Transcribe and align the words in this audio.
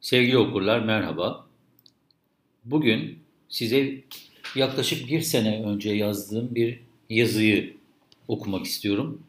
Sevgili 0.00 0.38
okurlar 0.38 0.80
merhaba. 0.80 1.46
Bugün 2.64 3.18
size 3.48 4.04
yaklaşık 4.56 5.08
bir 5.08 5.20
sene 5.20 5.62
önce 5.64 5.90
yazdığım 5.90 6.54
bir 6.54 6.80
yazıyı 7.10 7.76
okumak 8.28 8.66
istiyorum. 8.66 9.22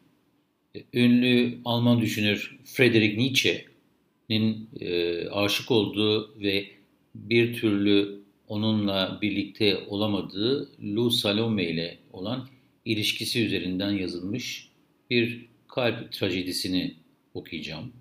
Ünlü 0.94 1.58
Alman 1.64 2.00
düşünür 2.00 2.58
Friedrich 2.64 3.16
Nietzsche'nin 3.16 4.68
e, 4.80 5.28
aşık 5.28 5.70
olduğu 5.70 6.40
ve 6.40 6.66
bir 7.14 7.54
türlü 7.54 8.20
onunla 8.48 9.18
birlikte 9.22 9.78
olamadığı 9.88 10.68
Lou 10.82 11.10
Salome 11.10 11.64
ile 11.64 11.98
olan 12.12 12.48
ilişkisi 12.84 13.44
üzerinden 13.44 13.90
yazılmış 13.90 14.68
bir 15.10 15.46
kalp 15.68 16.12
trajedisini 16.12 16.94
okuyacağım. 17.34 17.92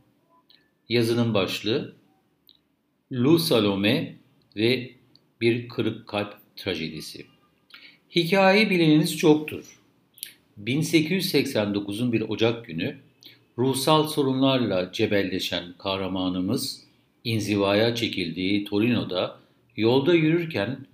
Yazının 0.89 1.33
başlığı 1.33 1.96
Lou 3.11 3.39
Salome 3.39 4.15
ve 4.55 4.91
bir 5.41 5.69
kırık 5.69 6.07
kalp 6.07 6.33
trajedisi. 6.55 7.25
Hikayeyi 8.15 8.69
bileniniz 8.69 9.17
çoktur. 9.17 9.79
1889'un 10.63 12.11
bir 12.11 12.21
Ocak 12.21 12.65
günü 12.65 12.95
ruhsal 13.57 14.07
sorunlarla 14.07 14.91
cebelleşen 14.91 15.63
kahramanımız 15.77 16.83
inzivaya 17.23 17.95
çekildiği 17.95 18.65
Torino'da 18.65 19.39
yolda 19.75 20.13
yürürken 20.13 20.85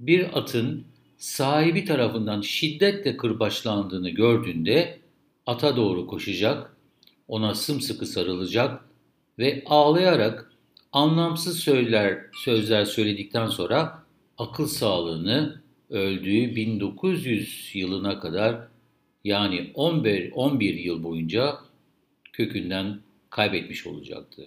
bir 0.00 0.38
atın 0.38 0.84
sahibi 1.18 1.84
tarafından 1.84 2.40
şiddetle 2.40 3.16
kırbaçlandığını 3.16 4.10
gördüğünde 4.10 4.98
ata 5.46 5.76
doğru 5.76 6.06
koşacak, 6.06 6.76
ona 7.28 7.54
sımsıkı 7.54 8.06
sarılacak 8.06 8.84
ve 9.38 9.62
ağlayarak 9.66 10.51
anlamsız 10.92 11.58
söyler, 11.58 12.18
sözler 12.44 12.84
söyledikten 12.84 13.46
sonra 13.46 14.02
akıl 14.38 14.66
sağlığını 14.66 15.62
öldüğü 15.90 16.56
1900 16.56 17.70
yılına 17.74 18.20
kadar 18.20 18.68
yani 19.24 19.70
11, 19.74 20.32
11 20.32 20.74
yıl 20.74 21.02
boyunca 21.02 21.58
kökünden 22.32 23.00
kaybetmiş 23.30 23.86
olacaktı. 23.86 24.46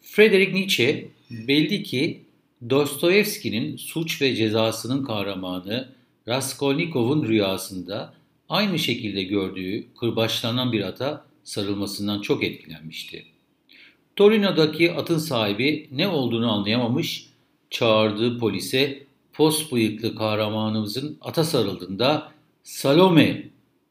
Friedrich 0.00 0.52
Nietzsche 0.52 1.08
belli 1.30 1.82
ki 1.82 2.22
Dostoyevski'nin 2.70 3.76
suç 3.76 4.22
ve 4.22 4.36
cezasının 4.36 5.04
kahramanı 5.04 5.92
Raskolnikov'un 6.28 7.28
rüyasında 7.28 8.14
aynı 8.48 8.78
şekilde 8.78 9.22
gördüğü 9.22 9.94
kırbaçlanan 9.94 10.72
bir 10.72 10.80
ata 10.80 11.26
sarılmasından 11.44 12.20
çok 12.20 12.44
etkilenmişti. 12.44 13.24
Torino'daki 14.20 14.92
atın 14.92 15.18
sahibi 15.18 15.88
ne 15.92 16.08
olduğunu 16.08 16.52
anlayamamış, 16.52 17.26
çağırdığı 17.70 18.38
polise 18.38 19.02
pos 19.32 19.72
bıyıklı 19.72 20.14
kahramanımızın 20.14 21.18
ata 21.20 21.44
sarıldığında 21.44 22.32
Salome 22.62 23.42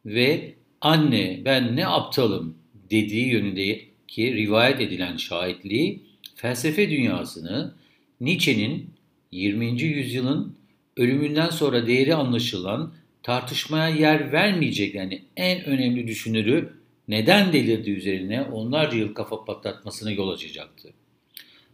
ve 0.05 0.53
anne 0.81 1.41
ben 1.45 1.75
ne 1.75 1.87
aptalım 1.87 2.55
dediği 2.91 3.27
yönündeki 3.27 4.35
rivayet 4.35 4.81
edilen 4.81 5.17
şahitliği 5.17 6.03
felsefe 6.35 6.89
dünyasını 6.89 7.73
Nietzsche'nin 8.21 8.89
20. 9.31 9.81
yüzyılın 9.81 10.55
ölümünden 10.97 11.49
sonra 11.49 11.87
değeri 11.87 12.15
anlaşılan 12.15 12.93
tartışmaya 13.23 13.89
yer 13.95 14.31
vermeyecek 14.31 14.95
yani 14.95 15.21
en 15.37 15.63
önemli 15.65 16.07
düşünürü 16.07 16.78
neden 17.09 17.53
delirdi 17.53 17.91
üzerine 17.91 18.41
onlarca 18.41 18.97
yıl 18.97 19.13
kafa 19.13 19.45
patlatmasına 19.45 20.11
yol 20.11 20.29
açacaktı. 20.29 20.89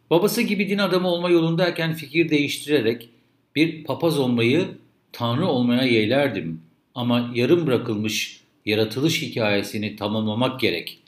Babası 0.10 0.42
gibi 0.42 0.70
din 0.70 0.78
adamı 0.78 1.08
olma 1.08 1.30
yolundayken 1.30 1.94
fikir 1.94 2.30
değiştirerek 2.30 3.10
bir 3.56 3.84
papaz 3.84 4.20
olmayı 4.20 4.68
tanrı 5.12 5.48
olmaya 5.48 5.84
yeğlerdim 5.84 6.62
ama 6.96 7.32
yarım 7.36 7.68
bırakılmış 7.68 8.42
yaratılış 8.66 9.22
hikayesini 9.22 9.96
tamamlamak 9.96 10.60
gerek 10.60 11.00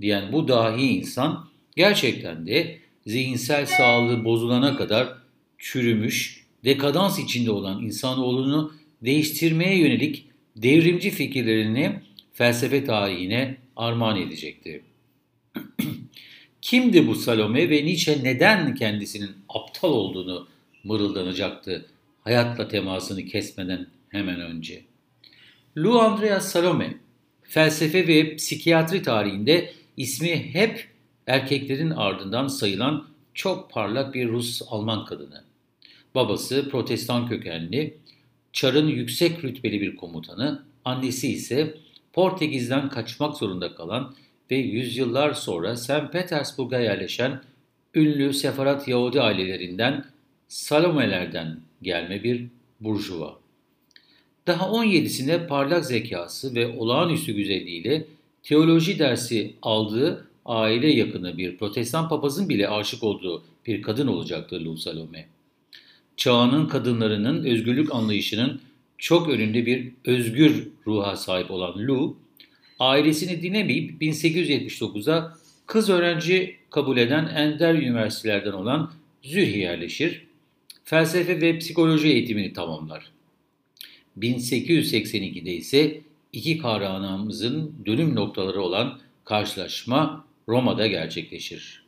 diyen 0.00 0.32
bu 0.32 0.48
dahi 0.48 0.82
insan 0.82 1.48
gerçekten 1.76 2.46
de 2.46 2.78
zihinsel 3.06 3.66
sağlığı 3.66 4.24
bozulana 4.24 4.76
kadar 4.76 5.08
çürümüş, 5.58 6.46
dekadans 6.64 7.18
içinde 7.18 7.50
olan 7.50 7.82
insanoğlunu 7.82 8.72
değiştirmeye 9.02 9.78
yönelik 9.78 10.26
devrimci 10.56 11.10
fikirlerini 11.10 12.00
felsefe 12.32 12.84
tarihine 12.84 13.56
armağan 13.76 14.20
edecekti. 14.20 14.82
Kimdi 16.62 17.06
bu 17.06 17.14
Salome 17.14 17.70
ve 17.70 17.84
Nietzsche 17.84 18.24
neden 18.24 18.74
kendisinin 18.74 19.30
aptal 19.48 19.92
olduğunu 19.92 20.48
mırıldanacaktı 20.84 21.86
hayatla 22.24 22.68
temasını 22.68 23.24
kesmeden 23.24 23.86
hemen 24.08 24.40
önce? 24.40 24.82
Lou 25.78 25.98
Andreas 25.98 26.52
Salome, 26.52 26.96
felsefe 27.42 28.08
ve 28.08 28.36
psikiyatri 28.36 29.02
tarihinde 29.02 29.72
ismi 29.96 30.54
hep 30.54 30.88
erkeklerin 31.26 31.90
ardından 31.90 32.48
sayılan 32.48 33.08
çok 33.34 33.70
parlak 33.70 34.14
bir 34.14 34.28
Rus-Alman 34.28 35.04
kadını. 35.04 35.44
Babası 36.14 36.68
protestan 36.70 37.28
kökenli, 37.28 37.96
Çar'ın 38.52 38.88
yüksek 38.88 39.44
rütbeli 39.44 39.80
bir 39.80 39.96
komutanı, 39.96 40.64
annesi 40.84 41.32
ise 41.32 41.74
Portekiz'den 42.16 42.88
kaçmak 42.88 43.36
zorunda 43.36 43.74
kalan 43.74 44.14
ve 44.50 44.56
yüzyıllar 44.56 45.32
sonra 45.32 45.76
St. 45.76 46.12
Petersburg'a 46.12 46.78
yerleşen 46.78 47.40
ünlü 47.94 48.32
Sefarat 48.32 48.88
Yahudi 48.88 49.20
ailelerinden 49.20 50.04
Salomelerden 50.48 51.60
gelme 51.82 52.22
bir 52.22 52.46
burjuva. 52.80 53.38
Daha 54.46 54.66
17'sinde 54.66 55.46
parlak 55.46 55.84
zekası 55.84 56.54
ve 56.54 56.78
olağanüstü 56.78 57.32
güzelliğiyle 57.32 58.06
teoloji 58.42 58.98
dersi 58.98 59.54
aldığı 59.62 60.28
aile 60.46 60.92
yakını 60.92 61.38
bir 61.38 61.56
protestan 61.56 62.08
papazın 62.08 62.48
bile 62.48 62.68
aşık 62.68 63.02
olduğu 63.02 63.44
bir 63.66 63.82
kadın 63.82 64.06
olacaktır 64.06 64.60
Lou 64.60 64.76
Salome. 64.76 65.26
Çağının 66.16 66.68
kadınlarının 66.68 67.44
özgürlük 67.44 67.94
anlayışının 67.94 68.60
çok 68.98 69.28
önünde 69.28 69.66
bir 69.66 69.92
özgür 70.04 70.68
ruha 70.86 71.16
sahip 71.16 71.50
olan 71.50 71.88
Lou, 71.88 72.16
ailesini 72.78 73.42
dinlemeyip 73.42 74.02
1879'da 74.02 75.36
kız 75.66 75.90
öğrenci 75.90 76.56
kabul 76.70 76.96
eden 76.96 77.26
ender 77.26 77.74
üniversitelerden 77.74 78.52
olan 78.52 78.92
Zürih'e 79.22 79.58
yerleşir. 79.58 80.26
Felsefe 80.84 81.40
ve 81.40 81.58
psikoloji 81.58 82.08
eğitimini 82.08 82.52
tamamlar. 82.52 83.10
1882'de 84.18 85.54
ise 85.54 86.00
iki 86.32 86.58
kahramanımızın 86.58 87.74
dönüm 87.86 88.14
noktaları 88.14 88.60
olan 88.60 88.98
karşılaşma 89.24 90.24
Roma'da 90.48 90.86
gerçekleşir. 90.86 91.82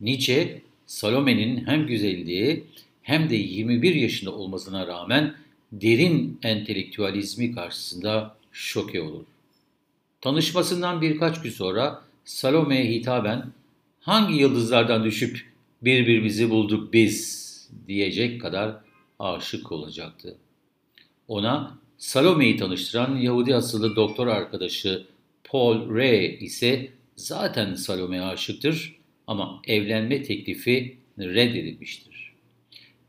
Nietzsche, 0.00 0.62
Salome'nin 0.86 1.66
hem 1.66 1.86
güzelliği 1.86 2.64
hem 3.02 3.30
de 3.30 3.36
21 3.36 3.94
yaşında 3.94 4.32
olmasına 4.32 4.86
rağmen 4.86 5.34
derin 5.72 6.38
entelektüalizmi 6.42 7.54
karşısında 7.54 8.36
şoke 8.52 9.02
olur. 9.02 9.24
Tanışmasından 10.20 11.02
birkaç 11.02 11.42
gün 11.42 11.50
sonra 11.50 12.02
Salome'ye 12.24 12.84
hitaben 12.84 13.52
hangi 14.00 14.34
yıldızlardan 14.34 15.04
düşüp 15.04 15.46
birbirimizi 15.82 16.50
bulduk 16.50 16.92
biz 16.92 17.38
diyecek 17.88 18.40
kadar 18.40 18.76
aşık 19.18 19.72
olacaktı. 19.72 20.36
Ona 21.28 21.78
Salome'yi 21.98 22.56
tanıştıran 22.56 23.16
Yahudi 23.16 23.54
asıllı 23.54 23.96
doktor 23.96 24.26
arkadaşı 24.26 25.06
Paul 25.44 25.94
Ray 25.94 26.38
ise 26.40 26.90
zaten 27.16 27.74
Salome'ye 27.74 28.22
aşıktır 28.22 28.96
ama 29.26 29.62
evlenme 29.66 30.22
teklifi 30.22 30.96
reddedilmiştir. 31.18 32.32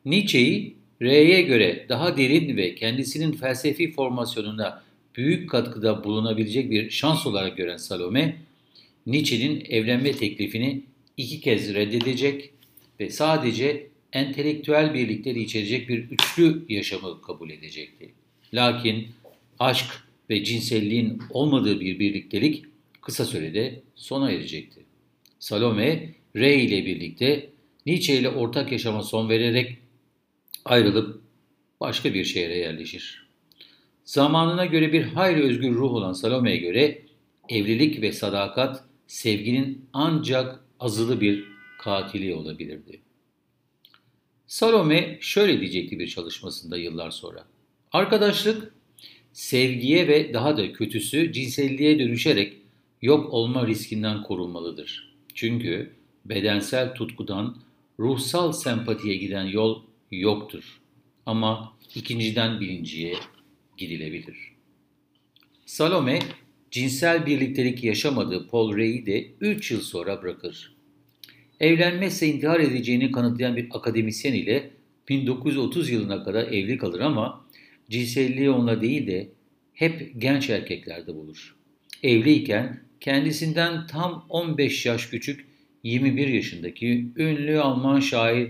Nietzsche'yi 0.05 0.78
R'ye 1.01 1.41
göre 1.41 1.85
daha 1.89 2.17
derin 2.17 2.57
ve 2.57 2.75
kendisinin 2.75 3.31
felsefi 3.31 3.91
formasyonuna 3.91 4.83
büyük 5.15 5.49
katkıda 5.49 6.03
bulunabilecek 6.03 6.71
bir 6.71 6.89
şans 6.89 7.25
olarak 7.25 7.57
gören 7.57 7.77
Salome, 7.77 8.35
Nietzsche'nin 9.05 9.65
evlenme 9.69 10.11
teklifini 10.11 10.81
iki 11.17 11.41
kez 11.41 11.73
reddedecek 11.73 12.49
ve 12.99 13.09
sadece 13.09 13.87
entelektüel 14.13 14.93
birlikleri 14.93 15.41
içerecek 15.41 15.89
bir 15.89 15.97
üçlü 15.99 16.65
yaşamı 16.69 17.21
kabul 17.21 17.49
edecekti. 17.49 18.09
Lakin 18.53 19.07
aşk 19.59 19.85
ve 20.29 20.43
cinselliğin 20.43 21.21
olmadığı 21.29 21.79
bir 21.79 21.99
birliktelik 21.99 22.65
kısa 23.01 23.25
sürede 23.25 23.81
sona 23.95 24.31
erecekti. 24.31 24.79
Salome, 25.39 26.09
Ray 26.35 26.65
ile 26.65 26.85
birlikte 26.85 27.49
Nietzsche 27.85 28.19
ile 28.19 28.29
ortak 28.29 28.71
yaşama 28.71 29.03
son 29.03 29.29
vererek 29.29 29.77
ayrılıp 30.65 31.21
başka 31.79 32.13
bir 32.13 32.23
şehre 32.23 32.57
yerleşir. 32.57 33.27
Zamanına 34.03 34.65
göre 34.65 34.93
bir 34.93 35.03
hayli 35.03 35.41
özgür 35.43 35.75
ruh 35.75 35.91
olan 35.91 36.13
Salome'ye 36.13 36.57
göre 36.57 37.01
evlilik 37.49 38.01
ve 38.01 38.11
sadakat 38.11 38.83
sevginin 39.07 39.85
ancak 39.93 40.63
azılı 40.79 41.21
bir 41.21 41.43
katili 41.79 42.33
olabilirdi. 42.33 42.99
Salome 44.47 45.17
şöyle 45.21 45.59
diyecekti 45.59 45.99
bir 45.99 46.07
çalışmasında 46.07 46.77
yıllar 46.77 47.11
sonra. 47.11 47.45
Arkadaşlık 47.91 48.73
sevgiye 49.33 50.07
ve 50.07 50.33
daha 50.33 50.57
da 50.57 50.73
kötüsü 50.73 51.31
cinselliğe 51.33 51.99
dönüşerek 51.99 52.53
yok 53.01 53.33
olma 53.33 53.67
riskinden 53.67 54.23
korunmalıdır. 54.23 55.13
Çünkü 55.33 55.91
bedensel 56.25 56.93
tutkudan 56.93 57.57
ruhsal 57.99 58.51
sempatiye 58.51 59.17
giden 59.17 59.45
yol 59.45 59.81
yoktur. 60.11 60.63
Ama 61.25 61.73
ikinciden 61.95 62.59
birinciye 62.59 63.13
gidilebilir. 63.77 64.37
Salome 65.65 66.19
cinsel 66.71 67.25
birliktelik 67.25 67.83
yaşamadığı 67.83 68.47
Paul 68.47 68.77
Ray'i 68.77 69.05
de 69.05 69.27
3 69.41 69.71
yıl 69.71 69.81
sonra 69.81 70.21
bırakır. 70.21 70.75
Evlenmezse 71.59 72.27
intihar 72.27 72.59
edeceğini 72.59 73.11
kanıtlayan 73.11 73.55
bir 73.55 73.67
akademisyen 73.71 74.33
ile 74.33 74.69
1930 75.09 75.89
yılına 75.89 76.23
kadar 76.23 76.43
evli 76.43 76.77
kalır 76.77 76.99
ama 76.99 77.45
cinselliği 77.89 78.49
onunla 78.49 78.81
değil 78.81 79.07
de 79.07 79.29
hep 79.73 80.13
genç 80.17 80.49
erkeklerde 80.49 81.15
bulur. 81.15 81.55
Evliyken 82.03 82.79
kendisinden 82.99 83.87
tam 83.87 84.25
15 84.29 84.85
yaş 84.85 85.05
küçük 85.05 85.45
21 85.83 86.27
yaşındaki 86.27 87.05
ünlü 87.15 87.59
Alman 87.59 87.99
şair 87.99 88.49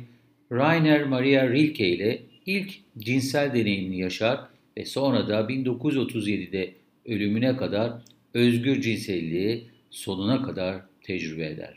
Rainer 0.52 1.04
Maria 1.04 1.50
Rilke 1.50 1.88
ile 1.88 2.22
ilk 2.46 2.74
cinsel 2.98 3.54
deneyimini 3.54 4.00
yaşar 4.00 4.40
ve 4.78 4.86
sonra 4.86 5.28
da 5.28 5.42
1937'de 5.42 6.74
ölümüne 7.06 7.58
kadar 7.58 7.94
özgür 8.34 8.82
cinselliği 8.82 9.66
sonuna 9.90 10.44
kadar 10.44 10.82
tecrübe 11.02 11.46
eder. 11.46 11.74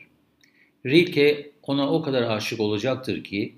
Rilke 0.87 1.51
ona 1.63 1.93
o 1.93 2.03
kadar 2.03 2.23
aşık 2.23 2.61
olacaktır 2.61 3.25
ki 3.25 3.55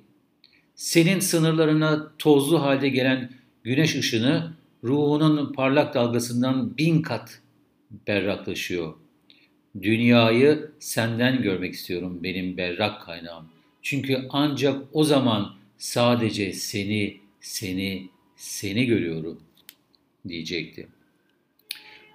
senin 0.74 1.20
sınırlarına 1.20 2.12
tozlu 2.18 2.62
halde 2.62 2.88
gelen 2.88 3.30
güneş 3.64 3.96
ışını 3.96 4.52
ruhunun 4.84 5.52
parlak 5.52 5.94
dalgasından 5.94 6.78
bin 6.78 7.02
kat 7.02 7.40
berraklaşıyor. 8.06 8.94
Dünyayı 9.82 10.70
senden 10.78 11.42
görmek 11.42 11.74
istiyorum 11.74 12.20
benim 12.22 12.56
berrak 12.56 13.02
kaynağım. 13.02 13.53
Çünkü 13.84 14.26
ancak 14.30 14.82
o 14.92 15.04
zaman 15.04 15.56
sadece 15.78 16.52
seni, 16.52 17.16
seni, 17.40 18.08
seni 18.36 18.86
görüyorum 18.86 19.40
diyecekti. 20.28 20.88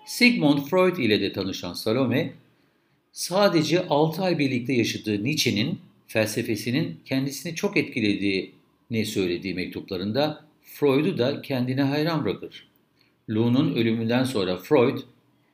Sigmund 0.06 0.60
Freud 0.60 0.98
ile 0.98 1.22
de 1.22 1.34
tanışan 1.34 1.74
Salome, 1.74 2.34
sadece 3.12 3.88
6 3.88 4.24
ay 4.24 4.40
birlikte 4.40 4.74
yaşadığı 4.74 5.24
Nietzsche'nin 5.24 5.80
felsefesinin 6.08 7.00
kendisini 7.06 7.56
çok 7.56 7.78
etkilediğini 7.78 9.06
söylediği 9.06 9.54
mektuplarında 9.54 10.46
Freud'u 10.64 11.18
da 11.18 11.42
kendine 11.42 11.82
hayran 11.82 12.26
bırakır. 12.26 12.68
Lou'nun 13.30 13.76
ölümünden 13.76 14.24
sonra 14.24 14.58
Freud, 14.58 15.00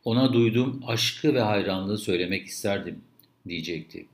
ona 0.06 0.34
duyduğum 0.34 0.82
aşkı 0.88 1.34
ve 1.34 1.42
hayranlığı 1.42 1.98
söylemek 1.98 2.46
isterdim 2.48 3.02
diyecekti. 3.48 4.06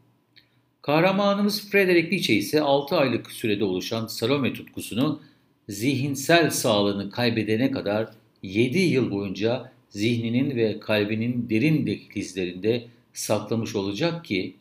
Kahramanımız 0.81 1.69
Frederick 1.69 2.09
Nietzsche 2.09 2.33
ise 2.33 2.61
6 2.61 2.95
aylık 2.95 3.31
sürede 3.31 3.63
oluşan 3.63 4.07
Salome 4.07 4.53
tutkusunu 4.53 5.21
zihinsel 5.69 6.49
sağlığını 6.49 7.11
kaybedene 7.11 7.71
kadar 7.71 8.09
7 8.43 8.79
yıl 8.79 9.11
boyunca 9.11 9.71
zihninin 9.89 10.55
ve 10.55 10.79
kalbinin 10.79 11.49
derin 11.49 11.85
dehlizlerinde 11.85 12.87
saklamış 13.13 13.75
olacak 13.75 14.25
ki 14.25 14.55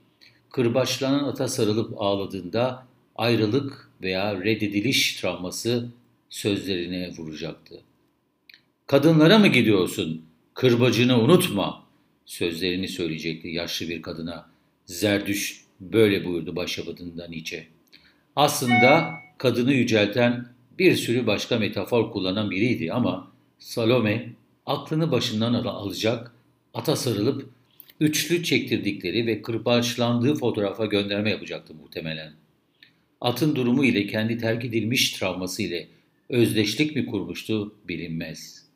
kırbaçlanan 0.50 1.24
ata 1.24 1.48
sarılıp 1.48 2.02
ağladığında 2.02 2.86
ayrılık 3.16 3.90
veya 4.02 4.44
reddediliş 4.44 5.20
travması 5.20 5.88
sözlerine 6.28 7.10
vuracaktı. 7.18 7.80
Kadınlara 8.86 9.38
mı 9.38 9.46
gidiyorsun? 9.46 10.24
Kırbacını 10.54 11.20
unutma 11.20 11.84
sözlerini 12.26 12.88
söyleyecekti 12.88 13.48
yaşlı 13.48 13.88
bir 13.88 14.02
kadına. 14.02 14.50
Zerdüş 14.86 15.64
böyle 15.80 16.24
buyurdu 16.24 16.56
başyapıtında 16.56 17.28
Nietzsche. 17.28 17.66
Aslında 18.36 19.14
kadını 19.38 19.72
yücelten 19.72 20.46
bir 20.78 20.96
sürü 20.96 21.26
başka 21.26 21.58
metafor 21.58 22.12
kullanan 22.12 22.50
biriydi 22.50 22.92
ama 22.92 23.30
Salome 23.58 24.32
aklını 24.66 25.12
başından 25.12 25.54
alacak, 25.54 26.34
ata 26.74 26.96
sarılıp 26.96 27.50
üçlü 28.00 28.42
çektirdikleri 28.42 29.26
ve 29.26 29.42
kırbaçlandığı 29.42 30.34
fotoğrafa 30.34 30.86
gönderme 30.86 31.30
yapacaktı 31.30 31.74
muhtemelen. 31.74 32.32
Atın 33.20 33.56
durumu 33.56 33.84
ile 33.84 34.06
kendi 34.06 34.38
terk 34.38 34.64
edilmiş 34.64 35.10
travması 35.10 35.62
ile 35.62 35.88
özdeşlik 36.28 36.96
mi 36.96 37.06
kurmuştu 37.06 37.74
bilinmez. 37.88 38.66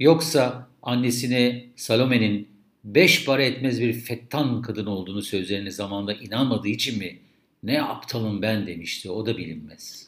Yoksa 0.00 0.68
annesine 0.82 1.66
Salome'nin 1.76 2.48
beş 2.86 3.24
para 3.24 3.42
etmez 3.42 3.80
bir 3.80 3.92
fettan 3.92 4.62
kadın 4.62 4.86
olduğunu 4.86 5.22
sözlerine 5.22 5.70
zamanda 5.70 6.14
inanmadığı 6.14 6.68
için 6.68 6.98
mi 6.98 7.18
ne 7.62 7.82
aptalım 7.82 8.42
ben 8.42 8.66
demişti 8.66 9.10
o 9.10 9.26
da 9.26 9.36
bilinmez. 9.36 10.06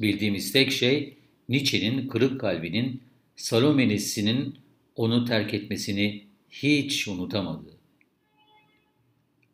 Bildiğimiz 0.00 0.52
tek 0.52 0.72
şey 0.72 1.14
Nietzsche'nin 1.48 2.08
kırık 2.08 2.40
kalbinin 2.40 3.00
Salome'nisinin 3.36 4.54
onu 4.96 5.24
terk 5.24 5.54
etmesini 5.54 6.24
hiç 6.50 7.08
unutamadı. 7.08 7.70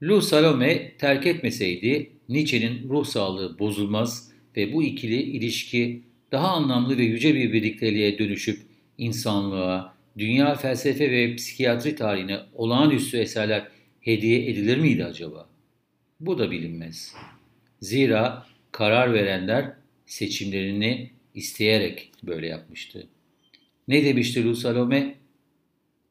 Lu 0.03 0.23
Salome 0.23 0.93
terk 0.99 1.27
etmeseydi 1.27 2.11
Nietzsche'nin 2.29 2.89
ruh 2.89 3.05
sağlığı 3.05 3.59
bozulmaz 3.59 4.31
ve 4.57 4.73
bu 4.73 4.83
ikili 4.83 5.23
ilişki 5.23 6.03
daha 6.33 6.49
anlamlı 6.49 6.99
ve 6.99 7.03
yüce 7.03 7.35
bir 7.35 7.53
birlikteliğe 7.53 8.19
dönüşüp 8.19 8.61
insanlığa, 8.99 9.94
dünya 10.19 10.55
felsefe 10.55 11.11
ve 11.11 11.37
psikiyatri 11.37 11.97
tarihine 11.97 12.41
olağanüstü 12.55 13.19
eserler 13.19 13.69
hediye 14.01 14.51
edilir 14.51 14.77
miydi 14.79 15.05
acaba? 15.05 15.49
Bu 16.21 16.39
da 16.39 16.51
bilinmez. 16.51 17.15
Zira 17.81 18.47
karar 18.73 19.15
verenler 19.15 19.73
seçimlerini 20.07 21.11
isteyerek 21.35 22.13
böyle 22.23 22.47
yapmıştı. 22.47 23.07
Ne 23.89 24.05
demişti 24.05 24.45
Lu 24.45 24.57
Salome? 24.57 25.15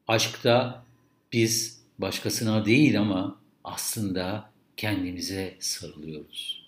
Aşkta 0.08 0.84
biz 1.32 1.82
başkasına 1.98 2.66
değil 2.66 3.00
ama 3.00 3.40
aslında 3.64 4.50
kendimize 4.76 5.54
sarılıyoruz. 5.58 6.63